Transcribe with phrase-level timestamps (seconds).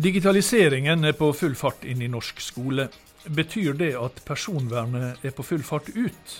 [0.00, 2.86] Digitaliseringen er på full fart inn i norsk skole.
[3.36, 6.30] Betyr det at personvernet er på full fart ut?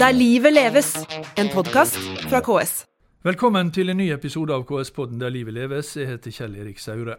[0.00, 0.94] Der livet leves,
[1.36, 1.98] en podkast
[2.30, 2.86] fra KS.
[3.28, 5.90] Velkommen til en ny episode av KS-podden Der livet leves.
[5.98, 7.18] Jeg heter Kjell Erik Saure.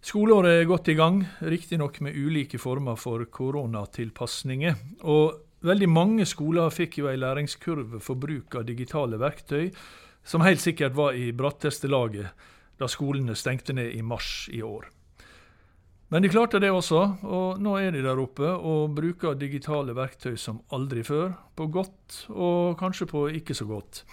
[0.00, 4.80] Skoleåret er godt i gang, riktignok med ulike former for koronatilpasninger.
[5.04, 9.68] Og veldig mange skoler fikk jo ei læringskurve for bruk av digitale verktøy,
[10.24, 12.32] som helt sikkert var i bratteste laget
[12.78, 14.90] da skolene stengte ned i mars i år.
[16.12, 20.36] Men de klarte det også, og nå er de der oppe og bruker digitale verktøy
[20.38, 24.04] som aldri før, på godt og kanskje på ikke så godt.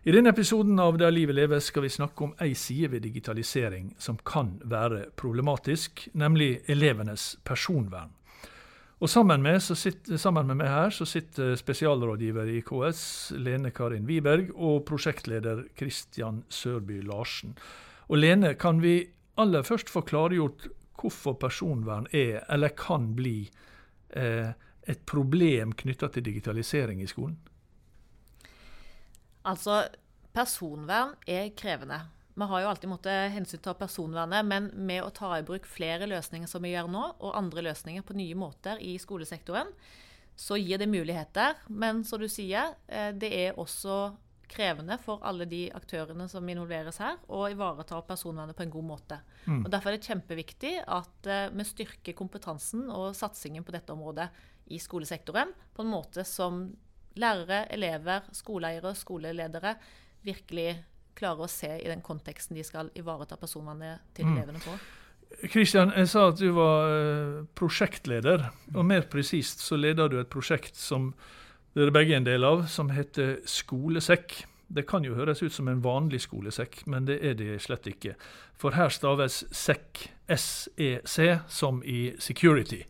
[0.00, 3.90] I denne episoden av Der livet leves skal vi snakke om ei side ved digitalisering
[3.98, 8.14] som kan være problematisk, nemlig elevenes personvern.
[9.00, 14.04] Og sammen med, sitter, sammen med meg her så sitter spesialrådgiver i KS, Lene Karin
[14.08, 17.54] Wiberg, og prosjektleder Kristian Sørby Larsen.
[18.10, 19.04] Og Lene, kan vi
[19.38, 20.66] aller først få klargjort
[20.98, 23.50] hvorfor personvern er, eller kan bli,
[24.10, 24.50] eh,
[24.82, 27.38] et problem knytta til digitalisering i skolen?
[29.46, 29.84] Altså,
[30.34, 32.00] personvern er krevende.
[32.34, 36.48] Vi har jo alltid måttet hensynta personvernet, men med å ta i bruk flere løsninger
[36.48, 39.70] som vi gjør nå, og andre løsninger på nye måter i skolesektoren,
[40.36, 41.54] så gir det muligheter.
[41.68, 44.16] Men som du sier, eh, det er også
[44.50, 49.20] krevende for alle de aktørene som involveres her, å ivareta personvernet på en god måte.
[49.46, 49.64] Mm.
[49.64, 54.28] Og Derfor er det kjempeviktig at uh, vi styrker kompetansen og satsingen på dette området
[54.70, 56.64] i skolesektoren på en måte som
[57.18, 59.74] lærere, elever, skoleeiere, skoleledere
[60.26, 60.70] virkelig
[61.18, 64.36] klarer å se i den konteksten de skal ivareta personvernet til mm.
[64.36, 64.78] elevene på.
[65.50, 70.30] Kristian, jeg sa at du var uh, prosjektleder, og mer presist så leder du et
[70.30, 71.12] prosjekt som
[71.74, 74.40] det er det begge en del av, som heter skolesekk.
[74.70, 78.16] Det kan jo høres ut som en vanlig skolesekk, men det er det slett ikke.
[78.58, 81.16] For her staves sekk SEC,
[81.50, 82.82] som i security.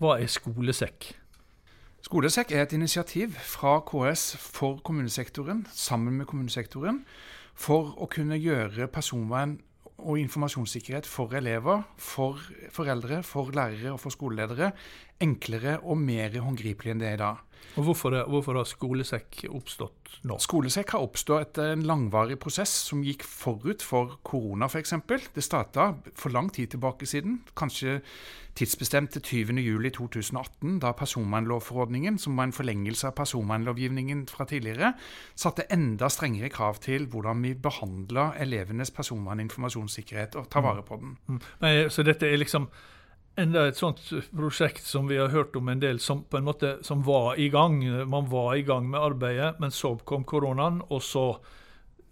[0.00, 1.12] Hva er skolesekk?
[2.04, 7.02] Skolesekk er et initiativ fra KS for kommunesektoren, sammen med kommunesektoren,
[7.58, 9.58] for å kunne gjøre personvern
[9.98, 12.38] og informasjonssikkerhet for elever, for
[12.70, 14.70] foreldre, for lærere og for skoleledere
[15.20, 17.42] enklere og mer håndgripelig enn det er i dag.
[17.78, 20.38] Og hvorfor, hvorfor, har Skolesekk oppstått nå?
[20.42, 24.96] Skolesekk har oppstått etter en langvarig prosess som gikk forut for korona f.eks.
[25.34, 28.00] Det starta for lang tid tilbake siden, kanskje
[28.58, 34.92] tidsbestemt til 20.07.2018, da personvernlovforordningen, som var en forlengelse av personvernlovgivningen fra tidligere,
[35.38, 41.16] satte enda strengere krav til hvordan vi behandla elevenes personverninformasjonssikkerhet og tar vare på den.
[41.28, 41.42] Mm.
[41.62, 41.90] Mm.
[41.94, 42.66] Så dette er liksom
[43.38, 44.00] enda et sånt
[44.34, 47.48] prosjekt som vi har hørt om en del, som på en måte som var i
[47.52, 47.80] gang.
[48.08, 51.30] Man var i gang med arbeidet, men så kom koronaen, og så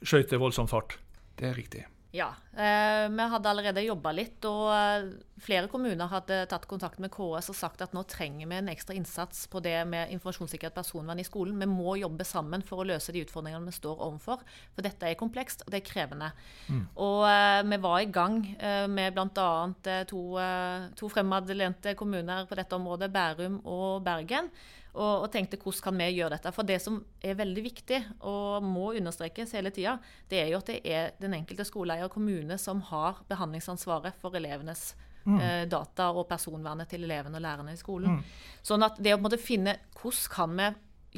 [0.03, 0.99] skjøt det voldsom fart.
[1.37, 1.85] Det er riktig.
[2.17, 2.31] Ja.
[2.57, 5.09] Eh, vi hadde allerede jobba litt, og eh,
[5.43, 8.97] flere kommuner hadde tatt kontakt med KS og sagt at nå trenger vi en ekstra
[8.97, 11.59] innsats på det med informasjonssikkerhet og personvern i skolen.
[11.61, 14.47] Vi må jobbe sammen for å løse de utfordringene vi står overfor.
[14.73, 16.31] For dette er komplekst, og det er krevende.
[16.71, 16.87] Mm.
[17.05, 19.51] Og eh, vi var i gang eh, med bl.a.
[20.09, 24.49] To, eh, to fremadlente kommuner på dette området, Bærum og Bergen
[24.97, 26.53] og, og, tenkte hvordan kan vi gjøre dette.
[26.57, 29.97] For det som er veldig viktig og må understrekes hele tida,
[30.31, 34.37] det er jo at det er den enkelte skoleeier og kommune som har behandlingsansvaret for
[34.39, 34.95] elevenes
[35.27, 35.39] mm.
[35.39, 38.19] eh, data og personvernet til elevene og lærerne i skolen.
[38.19, 38.61] Mm.
[38.67, 40.71] Sånn at det å finne hvordan kan vi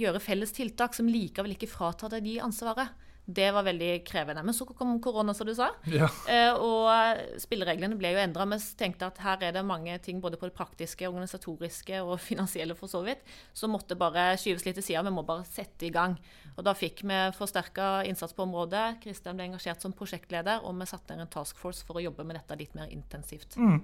[0.04, 3.06] gjøre felles tiltak som likevel ikke fratar deg de ansvaret.
[3.30, 4.40] Det var veldig krevende.
[4.42, 5.66] Men så kom korona, som du sa.
[5.92, 6.06] Ja.
[6.32, 8.46] Eh, og spillereglene ble jo endra.
[8.48, 12.76] Vi tenkte at her er det mange ting både på det praktiske, organisatoriske og finansielle
[12.78, 13.20] for så vidt,
[13.52, 15.04] som måtte bare skyves litt til sida.
[15.04, 16.16] Vi må bare sette i gang.
[16.56, 19.02] Og da fikk vi forsterka innsats på området.
[19.04, 22.24] Kristian ble engasjert som prosjektleder, og vi satte ned en task force for å jobbe
[22.24, 23.60] med dette litt mer intensivt.
[23.60, 23.82] Mm.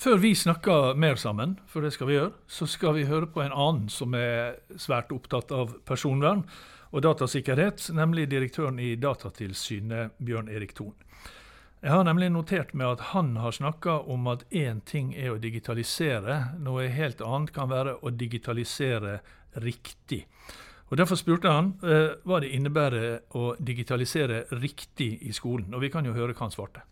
[0.00, 3.42] Før vi snakker mer sammen, for det skal vi gjøre, så skal vi høre på
[3.44, 6.46] en annen som er svært opptatt av personvern
[6.90, 10.94] og datasikkerhet, nemlig direktøren i Datatilsynet, Bjørn Erik Thon.
[11.80, 15.38] Jeg har nemlig notert meg at han har snakka om at én ting er å
[15.40, 19.20] digitalisere, noe helt annet kan være å digitalisere
[19.64, 20.26] riktig.
[20.90, 25.70] Og Derfor spurte han eh, hva det innebærer å digitalisere riktig i skolen.
[25.72, 26.82] Og vi kan jo høre hva han svarte.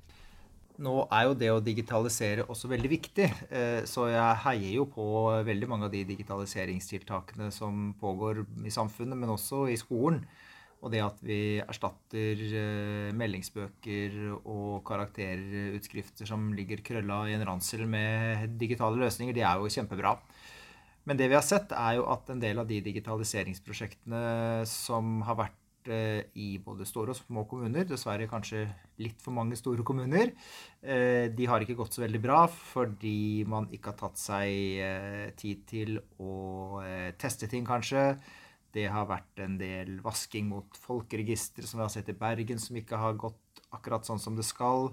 [0.78, 3.26] Nå er jo det å digitalisere også veldig viktig.
[3.50, 5.06] Eh, så jeg heier jo på
[5.46, 10.22] veldig mange av de digitaliseringstiltakene som pågår i samfunnet, men også i skolen.
[10.78, 17.82] Og det at vi erstatter eh, meldingsbøker og karakterutskrifter som ligger krølla i en ransel
[17.90, 20.14] med digitale løsninger, det er jo kjempebra.
[21.08, 25.42] Men det vi har sett, er jo at en del av de digitaliseringsprosjektene som har
[25.42, 25.57] vært
[25.88, 27.86] i både store og små kommuner.
[27.88, 28.64] Dessverre kanskje
[29.00, 30.34] litt for mange store kommuner.
[30.82, 35.30] Eh, de har ikke gått så veldig bra fordi man ikke har tatt seg eh,
[35.38, 36.82] tid til å
[37.16, 38.10] teste ting, kanskje.
[38.74, 42.76] Det har vært en del vasking mot folkeregisteret som vi har sett i Bergen, som
[42.76, 44.92] ikke har gått akkurat sånn som det skal.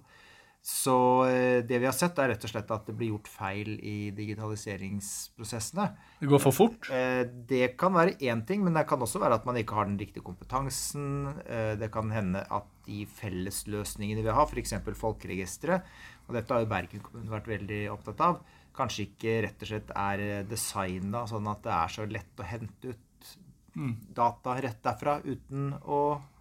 [0.65, 3.75] Så eh, det vi har sett, er rett og slett at det blir gjort feil
[3.85, 5.85] i digitaliseringsprosessene.
[6.17, 6.89] Det går for fort?
[6.89, 9.85] Eh, det kan være én ting, men det kan også være at man ikke har
[9.85, 11.29] den riktige kompetansen.
[11.45, 14.73] Eh, det kan hende at de fellesløsningene vi har, f.eks.
[14.97, 15.85] folkeregisteret,
[16.25, 18.41] og dette har jo Bergen kommune vært veldig opptatt av,
[18.75, 22.95] kanskje ikke rett og slett er designa sånn at det er så lett å hente
[22.95, 23.35] ut
[23.77, 23.97] mm.
[24.17, 26.35] data rett derfra uten å Eh,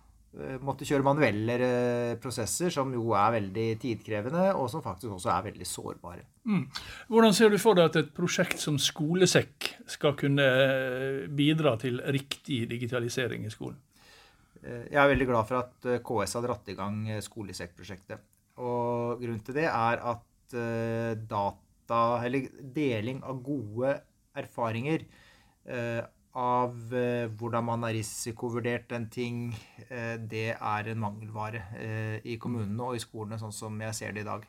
[0.64, 5.44] måtte kjøre manuelle eh, prosesser, som jo er veldig tidkrevende, og som faktisk også er
[5.46, 6.24] veldig sårbare.
[6.50, 6.64] Mm.
[7.12, 12.02] Hvordan ser du for deg at et prosjekt som Skolesekk skal kunne eh, bidra til
[12.02, 13.78] riktig digitalisering i skolen?
[14.64, 18.22] Jeg er veldig glad for at KS har dratt i gang Skolesekk-prosjektet.
[18.64, 20.54] Og grunnen til det er at
[21.28, 23.90] data, eller deling av gode
[24.40, 25.04] erfaringer
[26.34, 29.42] av eh, hvordan man har risikovurdert en ting,
[29.88, 34.16] eh, det er en mangelvare eh, i kommunene og i skolene, sånn som jeg ser
[34.16, 34.46] det i dag.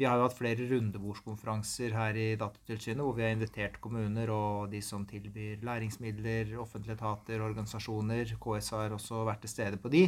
[0.00, 4.70] Vi har jo hatt flere rundebordskonferanser her i Datatilsynet hvor vi har invitert kommuner og
[4.72, 8.32] de som tilbyr læringsmidler, offentlige etater, organisasjoner.
[8.40, 10.06] KS har også vært til stede på de.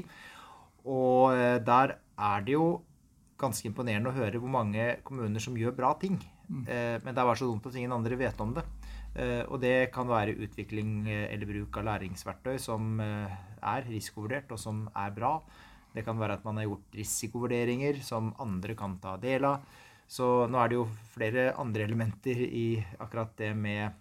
[0.88, 1.36] Og
[1.66, 2.70] der er det jo
[3.42, 6.16] ganske imponerende å høre hvor mange kommuner som gjør bra ting.
[6.48, 6.64] Mm.
[6.66, 8.64] Eh, men det er bare så dumt at ingen andre vet om det.
[9.12, 14.52] Eh, og det kan være utvikling eh, eller bruk av læringsverktøy som eh, er risikovurdert,
[14.54, 15.34] og som er bra.
[15.92, 19.66] Det kan være at man har gjort risikovurderinger som andre kan ta del av.
[20.08, 22.66] Så nå er det jo flere andre elementer i
[23.00, 24.00] akkurat det med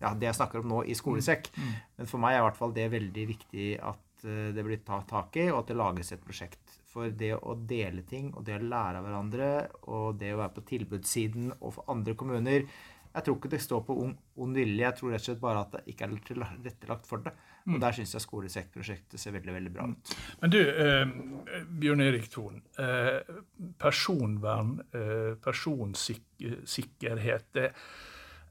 [0.00, 1.50] ja, det jeg snakker om nå i skolesekk.
[1.52, 1.64] Mm.
[1.66, 1.72] Mm.
[1.98, 5.36] Men for meg er i hvert fall det veldig viktig at det blir tatt tak
[5.36, 6.78] i, og at det lages et prosjekt.
[6.88, 9.50] For det å dele ting, og det å lære av hverandre,
[9.92, 12.64] og det å være på tilbudssiden og for andre kommuner,
[13.12, 14.84] jeg tror ikke det står på ond vilje.
[14.84, 17.32] Jeg tror rett og slett bare at det ikke er tilrettelagt for det.
[17.66, 17.82] Og mm.
[17.84, 19.96] der syns jeg skolesekkprosjektet ser veldig veldig bra ut.
[20.40, 21.06] Men du, eh,
[21.82, 22.56] Bjørn Erik Thon.
[22.80, 23.18] Eh,
[23.78, 27.68] personvern, eh, personsikkerhet det,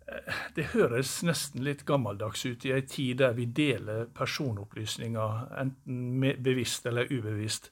[0.07, 5.97] eh, det høres nesten litt gammeldags ut i ei tid der vi deler personopplysninger, enten
[6.43, 7.65] bevisst eller ubevisst.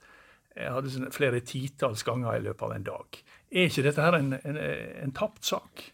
[0.57, 3.07] Jeg hadde flere titalls ganger i løpet av en dag.
[3.49, 5.93] Er ikke dette her en, en, en tapt sak?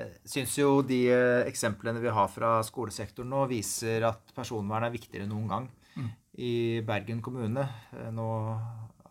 [0.00, 4.94] Eh, syns jo de eh, eksemplene vi har fra skolesektoren nå, viser at personvern er
[4.94, 5.68] viktigere enn noen gang.
[5.96, 6.10] Mm.
[6.40, 6.52] I
[6.86, 8.26] Bergen kommune eh, Nå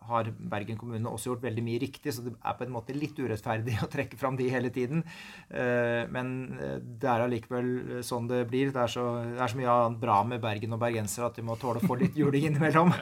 [0.08, 3.18] har Bergen kommune også gjort veldig mye riktig, så det er på en måte litt
[3.20, 5.04] urettferdig å trekke fram de hele tiden.
[5.50, 6.32] Men
[6.80, 8.72] det er allikevel sånn det blir.
[8.74, 11.44] Det er så, det er så mye annet bra med Bergen og bergensere at de
[11.46, 12.92] må tåle å få litt juling innimellom.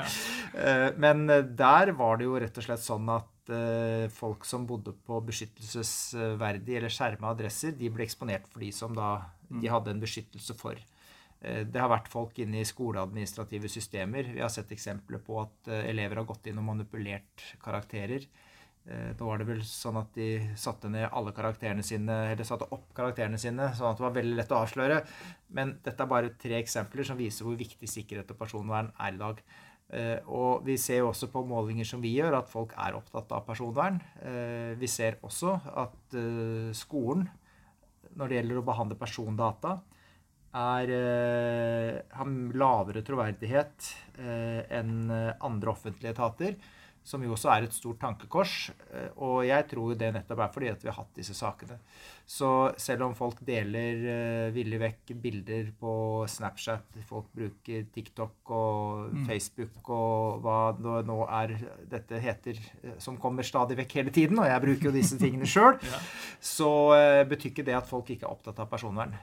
[1.05, 5.19] Men der var det jo rett og slett sånn at Eh, folk som bodde på
[5.25, 9.71] beskyttelsesverdige eller skjerma adresser, de ble eksponert for de som da de mm.
[9.73, 10.77] hadde en beskyttelse for.
[11.41, 14.33] Eh, det har vært folk inne i skoleadministrative systemer.
[14.35, 18.29] Vi har sett eksempler på at eh, elever har gått inn og manipulert karakterer.
[18.89, 22.87] Nå var det vel sånn at de satte ned alle karakterene sine, eller satte opp
[22.97, 25.03] karakterene sine, sånn at det var veldig lett å avsløre.
[25.53, 29.21] Men dette er bare tre eksempler som viser hvor viktig sikkerhet og personvern er i
[29.21, 29.43] dag.
[29.89, 33.33] Eh, og vi ser jo også på målinger som vi gjør, at folk er opptatt
[33.33, 34.01] av personvern.
[34.21, 35.55] Eh, vi ser også
[35.85, 37.25] at eh, skolen,
[38.19, 39.79] når det gjelder å behandle persondata,
[40.57, 40.93] er,
[42.15, 46.57] har lavere troverdighet enn andre offentlige etater
[47.07, 48.71] som jo også er et stort tankekors.
[48.93, 51.79] Eh, og jeg tror det nettopp er fordi at vi har hatt disse sakene.
[52.29, 55.93] Så selv om folk deler uh, villig vekk bilder på
[56.29, 59.23] Snapchat, folk bruker TikTok og mm.
[59.25, 61.55] Facebook og hva det nå er
[61.89, 65.49] dette heter, eh, som kommer stadig vekk hele tiden, og jeg bruker jo disse tingene
[65.55, 65.81] sjøl,
[66.37, 66.71] så
[67.31, 69.17] betyr ikke det at folk ikke er opptatt av personvern.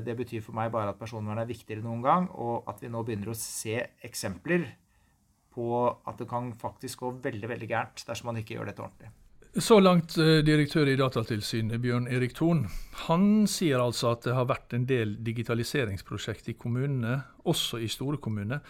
[0.00, 2.88] Det betyr for meg bare at personvern er viktigere enn noen gang, og at vi
[2.88, 4.64] nå begynner å se eksempler
[5.54, 9.10] på at det kan faktisk gå veldig veldig gærent dersom man ikke gjør dette ordentlig.
[9.58, 12.68] Så langt eh, direktør i Datatilsynet, Bjørn Erik Thon.
[13.08, 17.16] Han sier altså at det har vært en del digitaliseringsprosjekt i kommunene,
[17.50, 18.62] også i store kommuner,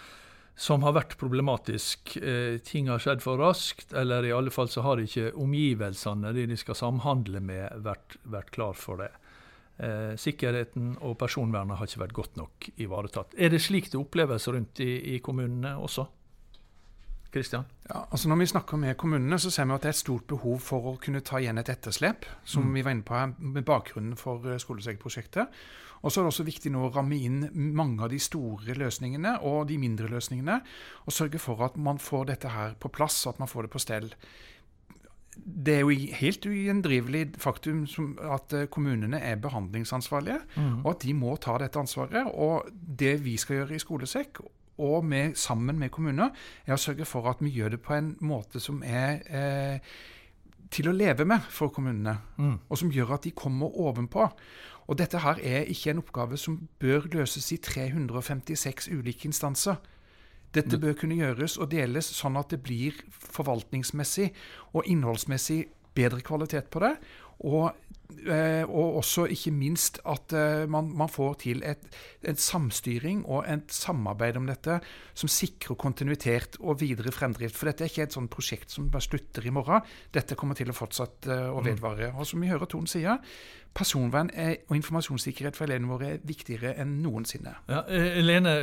[0.57, 2.15] som har vært problematisk.
[2.17, 6.47] Eh, ting har skjedd for raskt, eller i alle fall så har ikke omgivelsene, de
[6.49, 9.11] de skal samhandle med, vært, vært klar for det.
[9.81, 13.37] Eh, sikkerheten og personvernet har ikke vært godt nok ivaretatt.
[13.37, 16.09] Er det slik det oppleves rundt i, i kommunene også?
[17.31, 17.65] Kristian?
[17.89, 20.27] Ja, altså Når vi snakker med kommunene, så ser vi at det er et stort
[20.27, 22.75] behov for å kunne ta igjen et etterslep, som mm.
[22.75, 25.63] vi var inne på her, med bakgrunnen for eh, skolesekkprosjektet.
[26.01, 27.43] Og så er det også viktig nå å ramme inn
[27.77, 30.61] mange av de store løsningene og de mindre løsningene,
[31.05, 33.83] og sørge for at man får dette her på plass, at man får det på
[33.85, 34.09] stell.
[35.41, 37.85] Det er jo helt ugjendrivelig faktum
[38.33, 40.81] at eh, kommunene er behandlingsansvarlige, mm.
[40.83, 42.33] og at de må ta dette ansvaret.
[42.35, 44.43] Og det vi skal gjøre i Skolesekk,
[44.81, 46.33] og med, sammen med kommuner,
[46.67, 49.95] er å sørge for at vi gjør det på en måte som er eh,
[50.71, 52.57] til å leve med for kommunene, mm.
[52.71, 54.29] og som gjør at de kommer ovenpå.
[54.91, 59.79] Og dette her er ikke en oppgave som bør løses i 356 ulike instanser.
[60.55, 64.33] Dette bør kunne gjøres og deles sånn at det blir forvaltningsmessig
[64.75, 65.61] og innholdsmessig
[65.95, 66.97] bedre kvalitet på det,
[67.47, 67.71] og,
[68.69, 71.87] og også ikke minst at eh, man, man, får til et,
[72.27, 74.79] en samstyring og et samarbeid om dette
[75.15, 77.57] som sikrer kontinuitet og videre fremdrift.
[77.57, 79.87] For dette er ikke et sånt prosjekt som bare slutter i morgen.
[80.15, 81.71] Dette kommer til å fortsette eh, å mm.
[81.71, 82.13] vedvare.
[82.17, 83.23] Og som vi hører Ton sier,
[83.77, 87.55] personvern er, og informasjonssikkerhet for elevene våre er viktigere enn noensinne.
[87.71, 87.85] Ja,
[88.21, 88.57] Lene,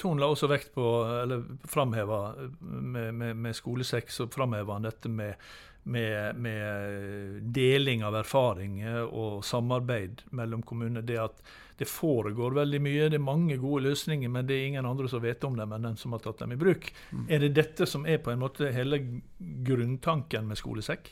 [0.00, 0.84] Ton la også vekt på,
[1.22, 2.20] eller framheva
[2.60, 5.40] med, med, med skolesex, og framheva dette med
[5.82, 11.04] med, med, deling av erfaringer og samarbeid mellom kommuner.
[11.06, 11.42] Det at
[11.80, 13.08] det foregår veldig mye.
[13.08, 15.88] Det er mange gode løsninger, men det er ingen andre som vet om dem enn
[15.88, 16.90] den som har tatt dem i bruk.
[17.08, 17.24] Mm.
[17.32, 19.00] Er det dette som er på en måte hele
[19.38, 21.08] grunntanken med skolesekk?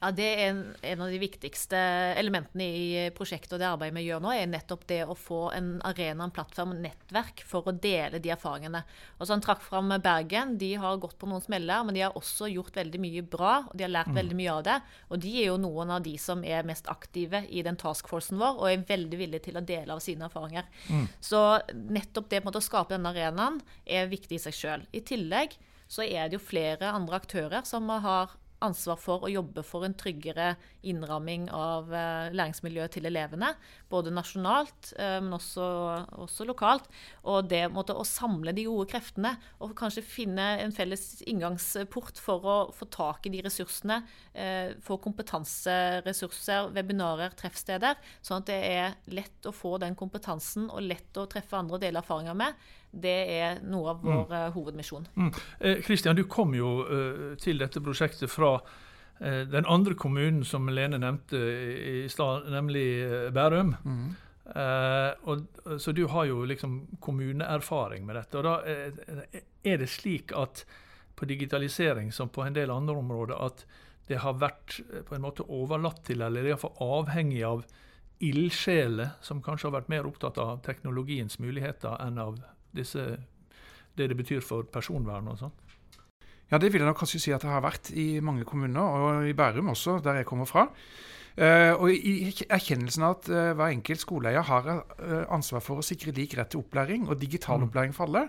[0.00, 1.78] Ja, Det er en, en, av de viktigste
[2.20, 5.70] elementene i prosjektet og det arbeidet vi gjør nå, er nettopp det å få en
[5.88, 8.82] arena, en plattform, et nettverk for å dele de erfaringene.
[9.16, 10.56] Og så Han trakk fram Bergen.
[10.60, 13.54] De har gått på noen smeller, men de har også gjort veldig mye bra.
[13.70, 14.18] og De har lært mm.
[14.20, 14.76] veldig mye av det.
[15.08, 18.60] Og de er jo noen av de som er mest aktive i den taskforcen vår,
[18.60, 20.68] og er veldig villige til å dele av sine erfaringer.
[20.88, 21.06] Mm.
[21.20, 24.88] Så nettopp det måte, å skape denne arenaen er viktig i seg sjøl.
[24.92, 25.56] I tillegg
[25.88, 28.34] så er det jo flere andre aktører som har
[28.64, 30.54] ansvar for å jobbe for en tryggere
[30.86, 33.52] innramming av eh, læringsmiljøet til elevene.
[33.92, 35.66] Både nasjonalt, eh, men også,
[36.24, 36.88] også lokalt.
[37.28, 42.48] Og det måtte, å samle de gode kreftene og kanskje finne en felles inngangsport for
[42.48, 44.00] å få tak i de ressursene.
[44.32, 48.00] Eh, få kompetanseressurser, webinarer, treffsteder.
[48.24, 51.84] Sånn at det er lett å få den kompetansen og lett å treffe andre og
[51.84, 52.66] dele erfaringer med.
[53.02, 54.52] Det er noe av vår mm.
[54.56, 55.08] hovedmisjon.
[55.84, 56.18] Kristian, mm.
[56.18, 58.58] eh, du kom jo uh, til dette prosjektet fra
[59.16, 62.82] den andre kommunen som Lene nevnte i stad, nemlig
[63.32, 63.70] Bærum.
[63.80, 64.10] Mm.
[64.50, 65.46] Uh, og,
[65.80, 68.36] så du har jo liksom kommuneerfaring med dette.
[68.36, 70.66] Og da er det slik at
[71.16, 73.64] på digitalisering som på en del andre områder at
[74.06, 77.64] det har vært på en måte overlatt til, eller iallfall avhengig av
[78.22, 82.38] ildsjeler som kanskje har vært mer opptatt av teknologiens muligheter enn av
[82.76, 83.04] disse,
[83.96, 85.54] det det betyr for personvern og sånn?
[86.50, 89.26] Ja, det vil jeg nok kanskje si at det har vært i mange kommuner, og
[89.26, 90.68] i Bærum også, der jeg kommer fra.
[91.36, 95.84] Uh, og I erkjennelsen av at uh, hver enkelt skoleeier har uh, ansvar for å
[95.84, 97.66] sikre lik rett til opplæring og digital mm.
[97.66, 98.22] opplæring for alle,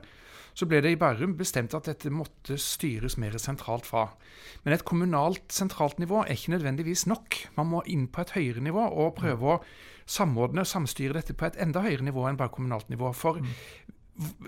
[0.57, 4.09] så ble det i Bærum bestemt at dette måtte styres mer sentralt fra.
[4.65, 7.37] Men et kommunalt sentralt nivå er ikke nødvendigvis nok.
[7.55, 9.53] Man må inn på et høyere nivå og prøve mm.
[9.53, 13.13] å samordne og samstyre dette på et enda høyere nivå enn bare kommunalt nivå.
[13.15, 13.53] For mm.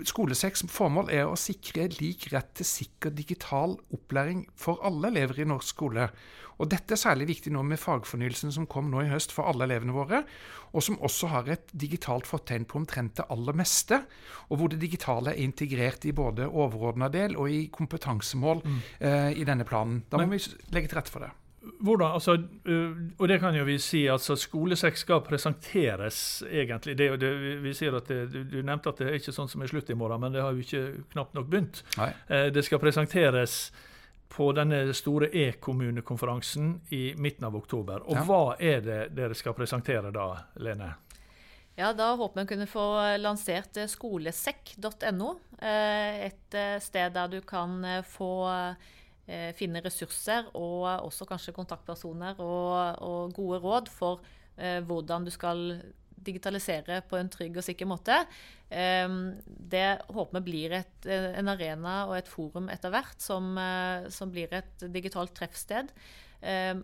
[0.06, 5.46] Skolesekks formål er å sikre lik rett til sikker digital opplæring for alle elever i
[5.46, 6.08] norsk skole.
[6.60, 9.64] Og Dette er særlig viktig nå med fagfornyelsen som kom nå i høst for alle
[9.68, 10.24] elevene våre,
[10.74, 14.02] og som også har et digitalt fortegn på omtrent det aller meste,
[14.50, 18.80] og hvor det digitale er integrert i både overordna del og i kompetansemål mm.
[18.98, 20.02] eh, i denne planen.
[20.10, 22.36] Da må Men, vi legge til rette for det hvordan, altså,
[23.18, 26.96] og det kan jo vi si, altså skolesekk skal presenteres, egentlig.
[26.98, 27.30] Det, det,
[27.64, 29.98] vi sier at det, du, nevnte at det er ikke sånn som er slutt i
[29.98, 31.82] morgen, men det har jo ikke knapt nok begynt.
[32.00, 32.12] Nei.
[32.54, 33.60] det skal presenteres
[34.30, 38.06] på denne store e-kommunekonferansen i midten av oktober.
[38.08, 38.24] Og ja.
[38.24, 40.30] hva er det dere skal presentere da,
[40.62, 40.94] Lene?
[41.76, 42.86] Ja, Da håper vi å kunne få
[43.20, 45.34] lansert skolesekk.no.
[45.60, 48.32] Eh, et sted der du kan få
[49.30, 54.24] Eh, finne ressurser og også kanskje kontaktpersoner og, og gode råd for
[54.58, 55.60] eh, hvordan du skal
[56.20, 58.16] digitalisere på en trygg og sikker måte.
[58.68, 59.06] Eh,
[59.46, 64.32] det håper vi blir et, en arena og et forum etter hvert som, eh, som
[64.34, 65.94] blir et digitalt treffsted.
[66.42, 66.80] Eh,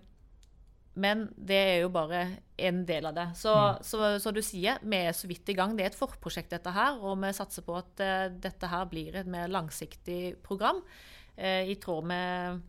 [0.97, 2.23] men det er jo bare
[2.57, 3.27] en del av det.
[3.37, 3.83] Så, mm.
[3.85, 5.75] så, så, du sier, vi er så vidt i gang.
[5.77, 6.97] Det er et forprosjekt, dette her.
[7.05, 10.81] Og vi satser på at uh, dette her blir et mer langsiktig program.
[11.37, 12.61] Eh, i tråd med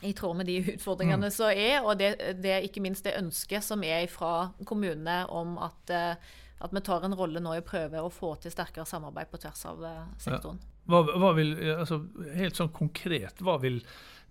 [0.00, 1.30] i tråd med de utfordringene mm.
[1.30, 5.92] som er, og det, det, ikke minst det ønsket som er fra kommunene om at,
[5.94, 9.30] eh, at vi tar en rolle nå i å prøve å få til sterkere samarbeid
[9.30, 10.58] på tvers av eh, sektoren.
[10.58, 10.72] Ja.
[10.90, 12.02] Hva, hva vil, altså,
[12.34, 13.78] helt sånn konkret, hva vil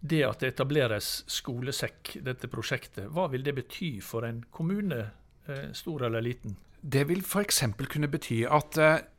[0.04, 5.08] det at det etableres skolesekk, dette prosjektet, hva vil det bety for en kommune,
[5.76, 6.54] stor eller liten?
[6.80, 7.64] Det vil f.eks.
[7.90, 8.78] kunne bety at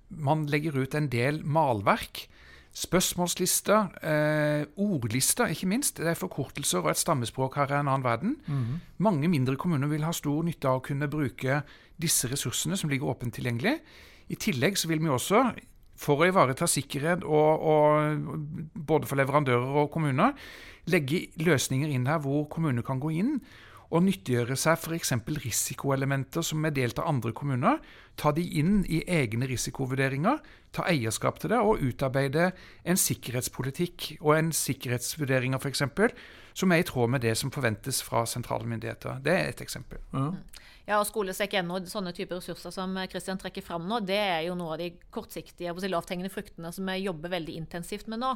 [0.08, 2.26] man legger ut en del malverk.
[2.74, 5.96] Spørsmålslister, eh, ordlister, ikke minst.
[5.96, 8.36] Det er forkortelser, og et stammespråk her i en annen verden.
[8.46, 8.80] Mhm.
[8.98, 11.62] Mange mindre kommuner vil ha stor nytte av å kunne bruke
[12.00, 13.78] disse ressursene som ligger åpent tilgjengelig.
[14.28, 15.54] I tillegg så vil vi også,
[15.96, 20.34] for å ivareta sikkerhet og, og både for leverandører og kommuner,
[20.86, 23.40] legge løsninger inn her hvor kommuner kan gå inn
[23.94, 25.12] og nyttiggjøre seg f.eks.
[25.44, 27.78] risikoelementer som er delt av andre kommuner.
[28.16, 30.38] Ta de inn i egne risikovurderinger,
[30.74, 32.52] ta eierskap til det og utarbeide
[32.84, 35.82] en sikkerhetspolitikk og en sikkerhetsvurderinger f.eks.
[36.54, 39.18] som er i tråd med det som forventes fra sentrale myndigheter.
[39.24, 39.98] Det er et eksempel.
[40.12, 40.30] Ja.
[40.84, 44.74] Ja, og Skolesekk.no, sånne typer ressurser som Kristian trekker fram nå, det er jo noe
[44.74, 48.34] av de kortsiktige si, lavthengende fruktene som vi jobber veldig intensivt med nå.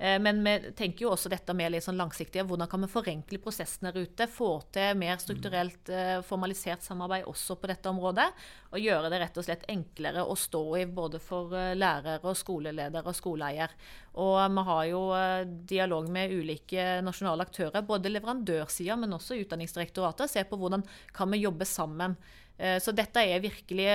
[0.00, 2.42] Eh, Men vi tenker jo også dette mer litt sånn langsiktig.
[2.48, 4.26] Hvordan kan vi forenkle prosessen der ute?
[4.26, 8.26] Få til mer strukturelt eh, formalisert samarbeid også på dette området.
[8.74, 12.36] Og gjøre det rett og slett enklere å stå i både for eh, lærere, og
[12.38, 13.74] skoleleder og skoleeier.
[14.22, 15.44] Og vi har jo eh,
[15.74, 20.30] dialog med ulike nasjonale aktører, både leverandørsida, men også Utdanningsdirektoratet.
[20.30, 22.16] Se på hvordan kan vi jobbe sammen.
[22.58, 23.88] Eh, Så dette er virkelig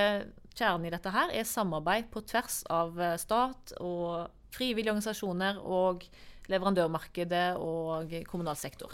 [0.56, 6.04] kjernen i dette her, er samarbeid på tvers av eh, stat og frivillige organisasjoner og
[6.50, 8.92] leverandørmarkedet og kommunal sektor.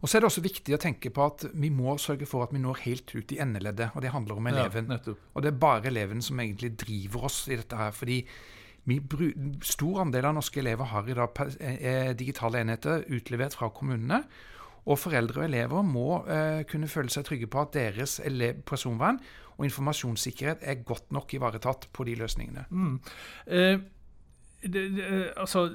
[0.00, 2.54] Og så er det også viktig å tenke på at vi må sørge for at
[2.54, 3.90] vi når helt ut i endeleddet.
[3.94, 4.88] Og det handler om eleven.
[4.96, 7.92] Ja, og det er bare eleven som egentlig driver oss i dette her.
[7.92, 8.24] fordi
[9.62, 14.22] stor andel av norske elever har i dag eh, digitale enheter utlevert fra kommunene.
[14.88, 18.18] Og foreldre og elever må eh, kunne føle seg trygge på at deres
[18.64, 19.20] personvern
[19.58, 22.64] og informasjonssikkerhet er godt nok ivaretatt på de løsningene.
[23.46, 23.76] Eh,
[24.62, 25.08] det, det,
[25.40, 25.66] altså,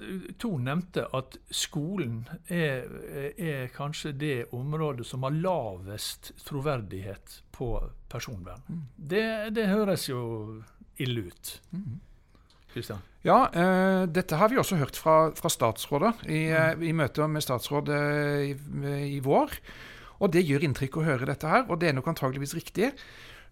[0.41, 2.85] Tor nevnte at skolen er,
[3.33, 7.69] er kanskje det området som har lavest troverdighet på
[8.11, 8.61] personvern.
[8.95, 9.25] Det,
[9.55, 10.21] det høres jo
[11.01, 11.55] ille ut.
[12.75, 13.03] Kristian?
[13.25, 16.83] Ja, eh, dette har vi også hørt fra, fra statsråder i, mm.
[16.85, 18.55] i møter med statsråd eh, i,
[19.15, 19.55] i vår.
[20.23, 22.91] Og det gjør inntrykk å høre dette her, og det er nok antageligvis riktig.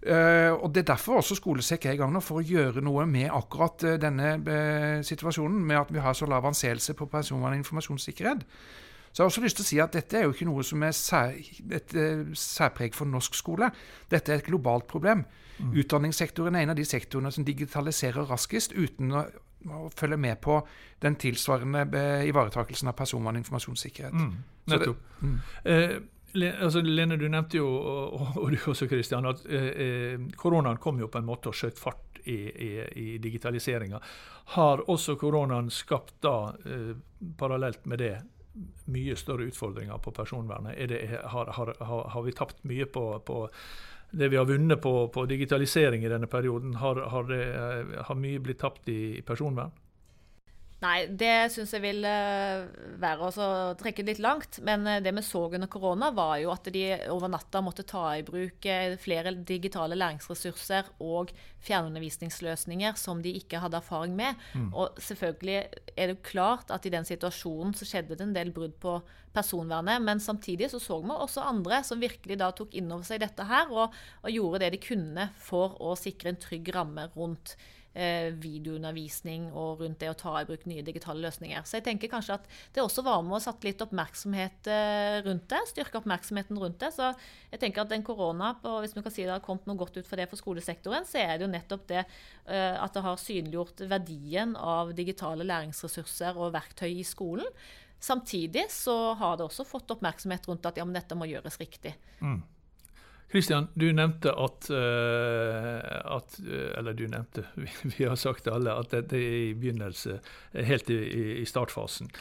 [0.06, 3.06] Eh, og Det er derfor også Skolesekk er i gang nå, for å gjøre noe
[3.08, 7.54] med akkurat eh, denne eh, situasjonen, med at vi har så lav anseelse på personvern
[7.56, 8.44] og informasjonssikkerhet.
[9.13, 10.84] Så jeg har også lyst til å si at Dette er jo ikke noe som
[10.84, 11.36] er sær,
[11.78, 11.94] et
[12.36, 13.70] særpreg for norsk skole.
[14.10, 15.24] Dette er et globalt problem.
[15.62, 19.22] Utdanningssektoren er en av de sektorene som digitaliserer raskest uten å,
[19.70, 20.58] å følge med på
[21.06, 21.86] den tilsvarende
[22.26, 24.18] ivaretakelsen av personvern og informasjonssikkerhet.
[24.18, 24.34] Mm,
[24.66, 26.10] Så det- nettopp.
[26.34, 31.10] Altså, Lene, du nevnte jo, og, du også, Kristian, at eh, eh, koronaen kom jo
[31.12, 34.00] på en måte og skjøt fart i, i, i digitaliseringa.
[34.56, 36.93] Har også koronaen skapt da, eh,
[37.38, 38.15] parallelt med det,
[38.93, 40.76] mye større utfordringer på personvernet?
[40.78, 41.02] Er det,
[41.34, 43.48] har, har, har, vi tapt mye på, på
[44.12, 46.76] det vi har vunnet på, på digitalisering i denne perioden?
[46.82, 49.74] Har, har, det, mye blitt tapt i personvern?
[50.84, 52.65] Nei, det syns jeg vil eh,
[53.00, 53.48] være å
[53.80, 54.60] trekke litt langt.
[54.67, 58.04] Men eh, det vi så under korona, var jo at de over natta måtte ta
[58.17, 61.32] i bruk eh, flere digitale læringsressurser og
[61.63, 64.39] fjernundervisningsløsninger som de ikke hadde erfaring med.
[64.74, 65.60] Og selvfølgelig
[65.93, 68.98] er det jo klart at i den situasjonen så skjedde det en del brudd på
[69.34, 70.04] personvernet.
[70.04, 73.48] Men samtidig så så vi også andre som virkelig da tok inn over seg dette
[73.48, 77.56] her, og, og gjorde det de kunne for å sikre en trygg ramme rundt
[78.41, 81.62] videoundervisning og rundt det å ta i bruk nye digitale løsninger.
[81.67, 85.45] Så jeg tenker kanskje at det også var med og satte litt oppmerksomhet eh, rundt
[85.51, 85.62] det.
[85.69, 86.89] Styrke oppmerksomheten rundt det.
[86.95, 87.12] Så
[87.51, 90.10] jeg tenker at den korona, hvis vi kan si det har kommet noe godt ut
[90.10, 93.86] for det for skolesektoren, så er det jo nettopp det eh, at det har synliggjort
[93.91, 97.49] verdien av digitale læringsressurser og verktøy i skolen.
[98.03, 101.93] Samtidig så har det også fått oppmerksomhet rundt at ja, men dette må gjøres riktig.
[103.34, 107.43] Kristian, du nevnte at, eh, at eh, Eller du nevnte,
[107.98, 110.19] vi, har sagt det alle, at dette er i begynnelse,
[110.69, 111.00] helt i,
[111.41, 112.12] i- startfasen.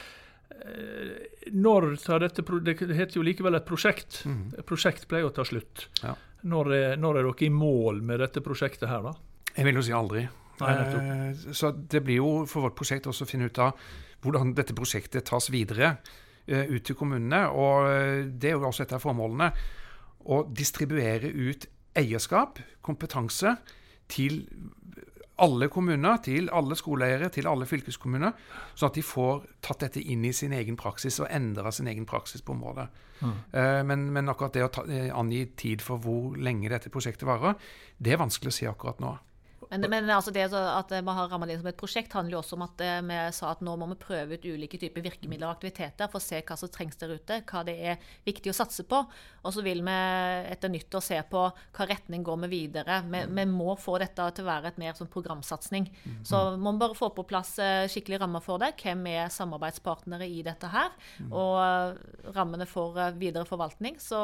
[0.52, 4.22] Eh, Når tar dette Det heter jo likevel et prosjekt.
[4.56, 5.86] Et prosjekt pleier å ta slutt.
[6.02, 6.14] Ja.
[6.48, 9.12] Når, er, når er dere i mål med dette prosjektet her, da?
[9.56, 10.24] Jeg vil jo si aldri.
[10.62, 10.72] Nei.
[10.72, 13.76] Eh, Så det blir jo for vårt prosjekt også å finne ut av
[14.22, 15.96] hvordan dette prosjektet tas videre
[16.46, 17.44] ut til kommunene.
[17.54, 19.48] Og det er jo også et av formålene.
[20.24, 21.66] Å distribuere ut
[21.98, 23.56] eierskap, kompetanse,
[24.08, 24.46] til
[25.42, 28.32] alle kommuner, til alle skoleeiere, til alle fylkeskommuner,
[28.76, 32.06] sånn at de får tatt dette inn i sin egen praksis og endra sin egen
[32.06, 32.88] praksis på området.
[33.22, 37.26] Eh, Men, men akkurat det å ta, eh, angi tid for hvor lenge dette prosjektet
[37.26, 37.54] varer,
[37.98, 39.16] det er vanskelig å si akkurat nå.
[39.72, 42.40] Men, men altså det at vi har rammet det inn som et prosjekt, handler jo
[42.42, 45.56] også om at vi sa at nå må vi prøve ut ulike typer virkemidler og
[45.56, 48.84] aktiviteter for å se hva som trengs der ute, hva det er viktig å satse
[48.88, 49.00] på.
[49.42, 49.96] Og så vil vi
[50.52, 53.00] etter nyttår se på hva retning går vi videre.
[53.08, 55.88] Vi, vi må få dette til å være et mer sånn programsatsing.
[56.26, 57.54] Så må vi bare få på plass
[57.92, 58.74] skikkelig rammer for det.
[58.82, 60.92] Hvem er samarbeidspartnere i dette her?
[61.30, 63.98] Og rammene for videre forvaltning.
[64.02, 64.20] Så,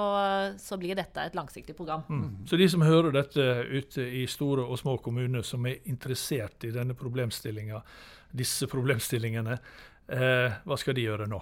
[0.61, 2.05] så blir dette et langsiktig program.
[2.09, 2.47] Mm.
[2.49, 6.65] Så de som hører dette ute i store og små kommuner, kommuner som er interessert
[6.65, 7.83] i denne problemstillinga,
[8.33, 9.59] disse problemstillingene,
[10.09, 11.41] eh, hva skal de gjøre nå?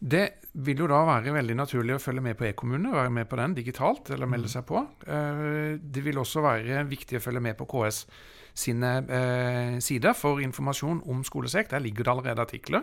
[0.00, 3.36] Det vil jo da være veldig naturlig å følge med på e-kommune, være med på
[3.36, 4.54] den digitalt eller melde mm.
[4.54, 4.80] seg på.
[5.06, 8.06] Eh, det vil også være viktig å følge med på KS
[8.54, 11.70] sine eh, sider for informasjon om skolesek.
[11.70, 12.82] Der ligger det allerede artikler.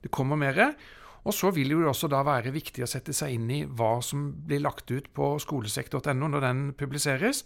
[0.00, 0.76] Det kommer mer.
[1.24, 3.98] Og så vil det jo også da være viktig å sette seg inn i hva
[4.04, 7.42] som blir lagt ut på skolesek.no når den publiseres.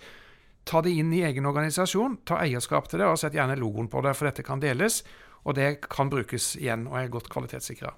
[0.69, 4.03] Ta det inn i egen organisasjon, ta eierskap til det, og sett gjerne logoen på
[4.05, 5.01] det, for dette kan deles.
[5.49, 7.95] Og det kan brukes igjen og er godt kvalitetssikra.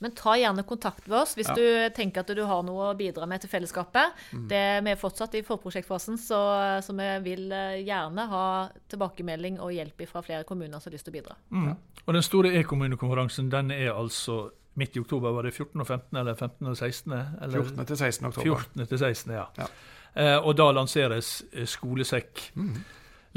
[0.00, 1.54] Men ta gjerne kontakt med oss hvis ja.
[1.56, 4.16] du tenker at du har noe å bidra med til fellesskapet.
[4.32, 4.46] Mm.
[4.48, 6.38] Det, vi er fortsatt i forprosjektfasen, så,
[6.84, 8.44] så, vi vil eh, gjerne ha
[8.88, 11.36] tilbakemelding og hjelp fra flere kommuner som har lyst til å bidra.
[11.52, 11.68] Mm.
[11.68, 11.76] Ja.
[12.06, 14.46] Og Den store e-kommunekonferansen den er altså
[14.80, 15.36] midt i oktober.
[15.36, 15.76] Var det 14.
[15.76, 16.16] og 15.
[16.16, 16.66] eller 15.
[16.66, 17.16] og 16.?
[17.44, 17.68] Eller?
[17.68, 17.86] 14.
[17.92, 18.28] til 16.
[18.32, 18.68] oktober.
[18.72, 18.86] 14.
[18.86, 19.46] til 16, ja.
[19.60, 19.68] ja.
[20.14, 22.50] Eh, og da lanseres eh, Skolesekk.
[22.54, 22.80] Mm.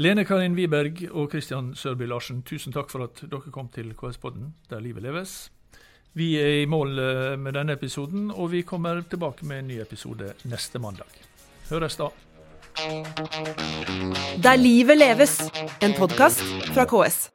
[0.02, 4.50] Lene Karin Wiberg og Kristian Sørby Larsen, tusen takk for at dere kom til KS-podden,
[4.70, 5.36] der livet leves.
[6.18, 9.80] Vi er i mål eh, med denne episoden, og vi kommer tilbake med en ny
[9.82, 11.22] episode neste mandag.
[11.70, 12.10] Høres da.
[14.42, 15.38] Der livet leves,
[15.82, 16.42] en podkast
[16.74, 17.33] fra KS.